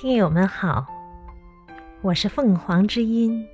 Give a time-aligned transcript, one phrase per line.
[0.00, 0.86] 听友们好，
[2.02, 3.44] 我是凤凰之音。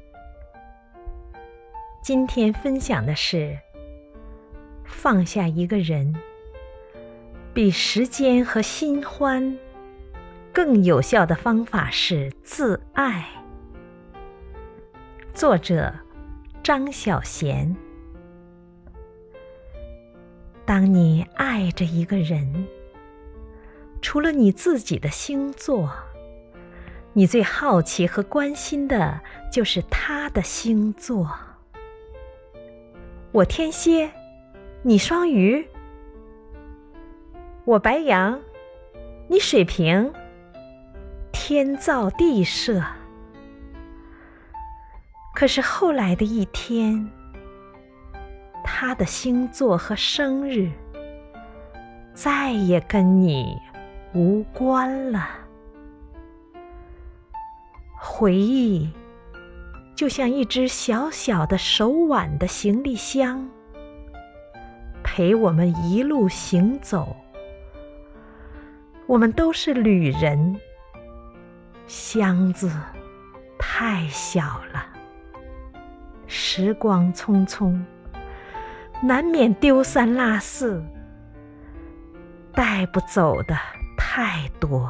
[2.02, 3.58] 今天分享的是，
[4.84, 6.14] 放下一个人，
[7.54, 9.58] 比时间和新欢
[10.52, 13.26] 更有效的方法是自爱。
[15.32, 15.94] 作者
[16.62, 17.74] 张小娴。
[20.66, 22.66] 当你爱着一个人，
[24.02, 25.90] 除了你自己的星座。
[27.16, 31.30] 你最好奇和关心的就是他的星座。
[33.30, 34.10] 我天蝎，
[34.82, 35.64] 你双鱼；
[37.64, 38.40] 我白羊，
[39.28, 40.12] 你水瓶。
[41.30, 42.82] 天造地设。
[45.34, 47.10] 可是后来的一天，
[48.64, 50.70] 他的星座和生日
[52.12, 53.56] 再也跟你
[54.14, 55.43] 无关了。
[58.16, 58.88] 回忆
[59.96, 63.50] 就像一只小小的手挽的行李箱，
[65.02, 67.16] 陪我们一路行走。
[69.08, 70.54] 我们都是旅人，
[71.88, 72.70] 箱子
[73.58, 74.86] 太小了，
[76.28, 77.76] 时光匆匆，
[79.02, 80.80] 难免丢三落四，
[82.52, 83.56] 带不走的
[83.98, 84.88] 太多，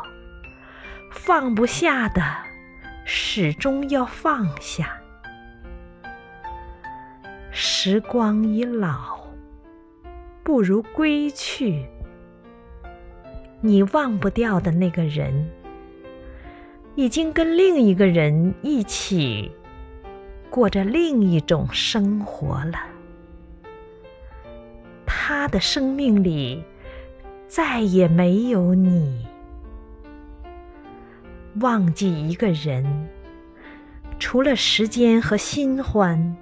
[1.10, 2.22] 放不下的。
[3.04, 5.00] 始终要放下。
[7.50, 9.20] 时光已老，
[10.42, 11.86] 不如归去。
[13.60, 15.48] 你忘不掉的那个人，
[16.96, 19.50] 已经跟另一个人一起
[20.50, 22.78] 过着另一种生活了。
[25.06, 26.62] 他的生命里
[27.46, 29.26] 再也没有你。
[31.60, 33.08] 忘记一个人，
[34.18, 36.36] 除了时间和新欢，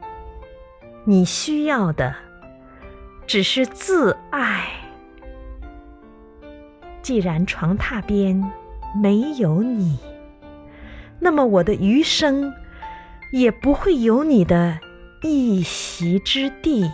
[1.05, 2.15] 你需要的
[3.27, 4.69] 只是自爱。
[7.03, 8.43] 既然床榻边
[9.03, 9.99] 没有你，
[11.19, 12.53] 那么我的余生
[13.33, 14.79] 也不会有你的
[15.23, 16.91] 一席之地。